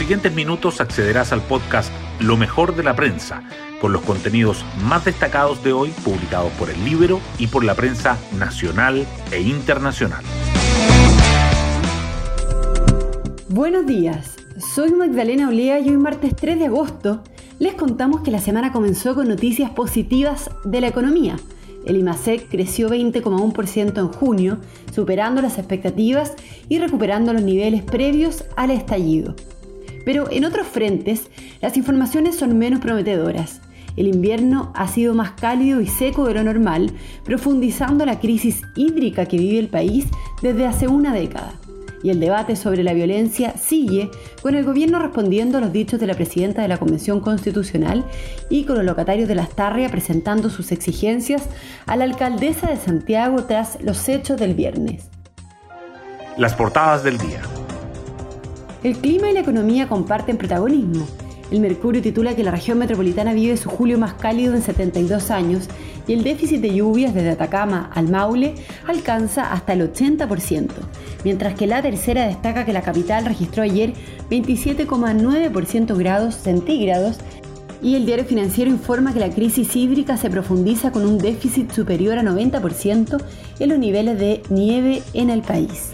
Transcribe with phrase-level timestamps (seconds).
[0.00, 3.42] siguientes minutos accederás al podcast Lo mejor de la prensa,
[3.82, 8.16] con los contenidos más destacados de hoy publicados por el Libro y por la prensa
[8.38, 10.24] nacional e internacional.
[13.50, 14.36] Buenos días,
[14.74, 17.22] soy Magdalena Olea y hoy martes 3 de agosto
[17.58, 21.36] les contamos que la semana comenzó con noticias positivas de la economía.
[21.84, 24.60] El IMASEC creció 20,1% en junio,
[24.94, 26.36] superando las expectativas
[26.70, 29.34] y recuperando los niveles previos al estallido.
[30.04, 33.60] Pero en otros frentes, las informaciones son menos prometedoras.
[33.96, 36.92] El invierno ha sido más cálido y seco de lo normal,
[37.24, 40.06] profundizando la crisis hídrica que vive el país
[40.42, 41.60] desde hace una década
[42.02, 44.10] y el debate sobre la violencia sigue,
[44.42, 48.04] con el gobierno respondiendo a los dichos de la presidenta de la Convención Constitucional
[48.48, 51.48] y con los locatarios de Las Tarria presentando sus exigencias
[51.86, 55.08] a la alcaldesa de Santiago tras los hechos del viernes.
[56.36, 57.42] Las portadas del día.
[58.82, 61.06] El clima y la economía comparten protagonismo.
[61.50, 65.68] El Mercurio titula que la región metropolitana vive su julio más cálido en 72 años
[66.06, 68.54] y el déficit de lluvias desde Atacama al Maule
[68.86, 70.68] alcanza hasta el 80%,
[71.24, 73.92] mientras que la tercera destaca que la capital registró ayer
[74.30, 77.18] 27,9% grados centígrados
[77.82, 82.16] y el diario financiero informa que la crisis hídrica se profundiza con un déficit superior
[82.16, 83.22] a 90%
[83.58, 85.90] en los niveles de nieve en el país.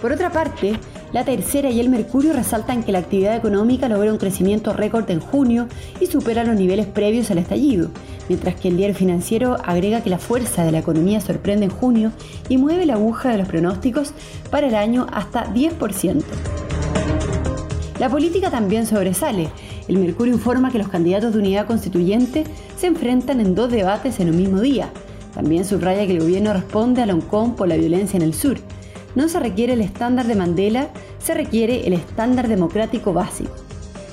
[0.00, 0.78] Por otra parte,
[1.16, 5.20] la tercera y el Mercurio resaltan que la actividad económica logra un crecimiento récord en
[5.20, 5.66] junio
[5.98, 7.88] y supera los niveles previos al estallido,
[8.28, 12.12] mientras que el diario financiero agrega que la fuerza de la economía sorprende en junio
[12.50, 14.12] y mueve la aguja de los pronósticos
[14.50, 16.22] para el año hasta 10%.
[17.98, 19.48] La política también sobresale.
[19.88, 22.44] El Mercurio informa que los candidatos de unidad constituyente
[22.76, 24.90] se enfrentan en dos debates en un mismo día.
[25.32, 28.58] También subraya que el gobierno responde a Loncón por la violencia en el sur
[29.16, 33.50] no se requiere el estándar de Mandela, se requiere el estándar democrático básico.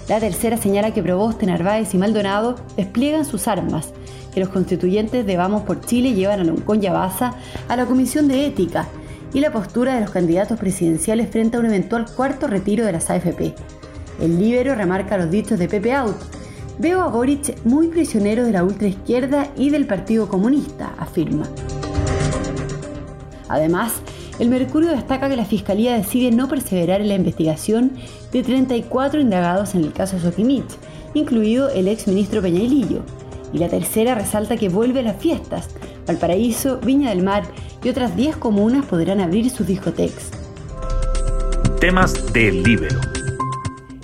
[0.10, 3.94] La tercera señala que Proboste, Narváez y Maldonado despliegan sus armas,
[4.34, 8.48] que los constituyentes de Vamos por Chile llevan a Loncón y a la Comisión de
[8.48, 8.88] Ética
[9.34, 13.10] y la postura de los candidatos presidenciales frente a un eventual cuarto retiro de las
[13.10, 13.54] AFP.
[14.22, 16.16] El Libero remarca los dichos de Pepe Out.
[16.80, 21.48] Veo a Boric muy prisionero de la ultraizquierda y del Partido Comunista, afirma.
[23.50, 23.94] Además,
[24.40, 27.92] el Mercurio destaca que la Fiscalía decide no perseverar en la investigación
[28.32, 30.66] de 34 indagados en el caso Soquimich,
[31.14, 33.04] incluido el ex ministro Peñailillo.
[33.54, 35.70] Y la tercera resalta que vuelve a las fiestas.
[36.08, 37.44] Valparaíso, Viña del Mar
[37.84, 40.32] y otras 10 comunas podrán abrir sus discotecas.
[41.80, 43.00] Temas del Libero.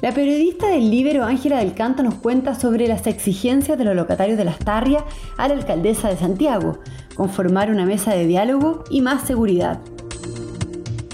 [0.01, 4.37] La periodista del Libero Ángela del Canto nos cuenta sobre las exigencias de los locatarios
[4.37, 5.03] de Las Tarrias
[5.37, 6.79] a la alcaldesa de Santiago,
[7.15, 9.81] conformar una mesa de diálogo y más seguridad.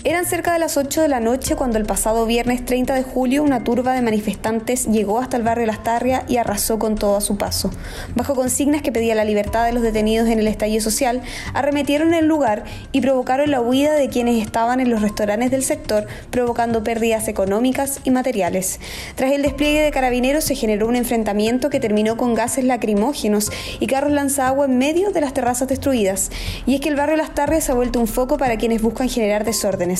[0.07, 3.41] Eran cerca de las 8 de la noche cuando el pasado viernes 30 de julio
[3.41, 7.21] una turba de manifestantes llegó hasta el barrio Las Tarrias y arrasó con todo a
[7.21, 7.71] su paso.
[8.13, 11.23] Bajo consignas que pedían la libertad de los detenidos en el estallido social,
[11.55, 16.05] arremetieron el lugar y provocaron la huida de quienes estaban en los restaurantes del sector,
[16.29, 18.79] provocando pérdidas económicas y materiales.
[19.15, 23.49] Tras el despliegue de carabineros se generó un enfrentamiento que terminó con gases lacrimógenos
[23.79, 26.29] y carros lanzagua en medio de las terrazas destruidas.
[26.67, 29.45] Y es que el barrio Las Tarrias ha vuelto un foco para quienes buscan generar
[29.45, 29.94] desórdenes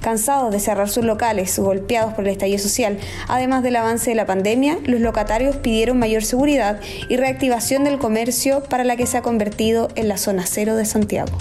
[0.00, 4.26] Cansados de cerrar sus locales, golpeados por el estallido social, además del avance de la
[4.26, 9.22] pandemia, los locatarios pidieron mayor seguridad y reactivación del comercio para la que se ha
[9.22, 11.36] convertido en la zona cero de Santiago.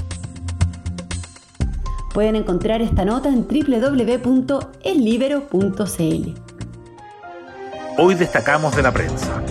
[2.13, 6.33] Pueden encontrar esta nota en www.ellibero.cl.
[7.97, 9.43] Hoy destacamos de la prensa.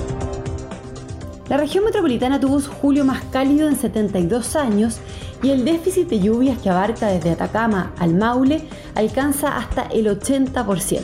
[1.49, 5.01] La región metropolitana tuvo su julio más cálido en 72 años
[5.43, 8.63] y el déficit de lluvias que abarca desde Atacama al Maule
[8.95, 11.01] alcanza hasta el 80%.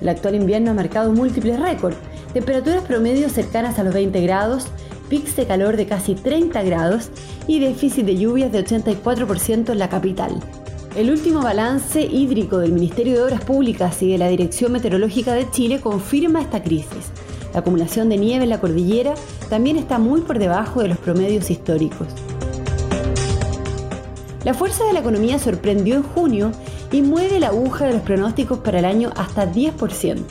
[0.00, 1.96] El actual invierno ha marcado múltiples récords,
[2.32, 4.66] temperaturas promedio cercanas a los 20 grados,
[5.08, 7.10] pics de calor de casi 30 grados
[7.46, 10.38] y déficit de lluvias de 84% en la capital.
[10.94, 15.50] El último balance hídrico del Ministerio de Obras Públicas y de la Dirección Meteorológica de
[15.50, 17.10] Chile confirma esta crisis.
[17.52, 19.14] La acumulación de nieve en la cordillera
[19.48, 22.08] también está muy por debajo de los promedios históricos.
[24.44, 26.52] La fuerza de la economía sorprendió en junio
[26.92, 30.22] y mueve la aguja de los pronósticos para el año hasta 10%.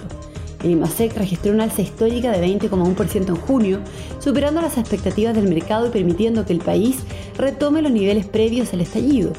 [0.64, 3.80] El IMASEC registró una alza histórica de 20,1% en junio,
[4.20, 7.00] superando las expectativas del mercado y permitiendo que el país
[7.38, 9.34] retome los niveles previos al estallido.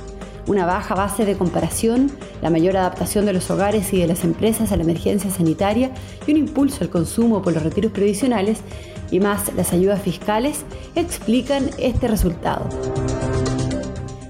[0.47, 2.11] Una baja base de comparación,
[2.41, 5.91] la mayor adaptación de los hogares y de las empresas a la emergencia sanitaria
[6.27, 8.61] y un impulso al consumo por los retiros previsionales
[9.11, 10.65] y más las ayudas fiscales
[10.95, 12.67] explican este resultado.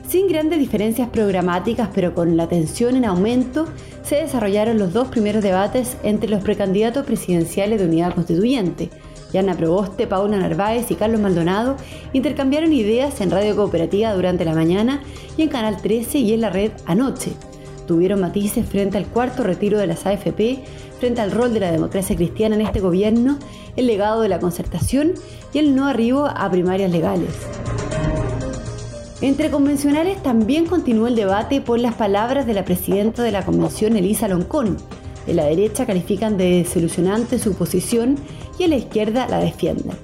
[0.08, 3.66] Sin grandes diferencias programáticas, pero con la tensión en aumento,
[4.02, 8.88] se desarrollaron los dos primeros debates entre los precandidatos presidenciales de Unidad Constituyente.
[9.34, 11.76] Yana Proboste, Paula Narváez y Carlos Maldonado
[12.14, 15.02] intercambiaron ideas en Radio Cooperativa durante la mañana
[15.36, 17.32] y en Canal 13 y en la red anoche.
[17.86, 20.60] Tuvieron matices frente al cuarto retiro de las AFP,
[20.98, 23.38] frente al rol de la democracia cristiana en este gobierno,
[23.76, 25.12] el legado de la concertación
[25.52, 27.34] y el no arribo a primarias legales.
[29.20, 33.96] Entre convencionales también continuó el debate por las palabras de la presidenta de la convención,
[33.96, 34.76] Elisa Loncón.
[35.26, 38.14] De la derecha califican de desilusionante su posición
[38.58, 39.96] y en la izquierda la defienden.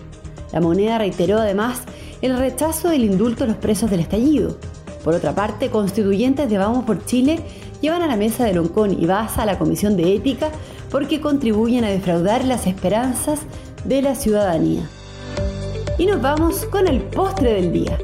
[0.52, 1.82] La moneda reiteró además
[2.22, 4.58] el rechazo del indulto a los presos del estallido.
[5.04, 7.38] Por otra parte, constituyentes de Vamos por Chile
[7.80, 10.50] llevan a la mesa de Loncón y Baza a la Comisión de Ética
[10.90, 13.40] porque contribuyen a defraudar las esperanzas
[13.84, 14.88] de la ciudadanía.
[15.98, 17.96] Y nos vamos con el postre del día.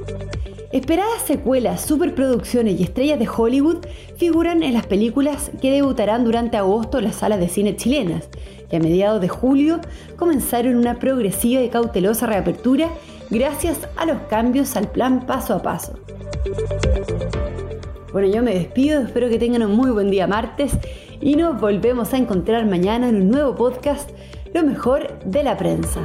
[0.73, 3.79] Esperadas secuelas, superproducciones y estrellas de Hollywood
[4.17, 8.29] figuran en las películas que debutarán durante agosto en las salas de cine chilenas
[8.71, 9.81] y a mediados de julio
[10.17, 12.89] comenzaron una progresiva y cautelosa reapertura
[13.31, 15.95] gracias a los cambios al plan paso a paso.
[18.13, 20.73] Bueno, yo me despido, espero que tengan un muy buen día martes
[21.21, 24.11] y nos volvemos a encontrar mañana en un nuevo podcast,
[24.55, 26.01] Lo mejor de la prensa.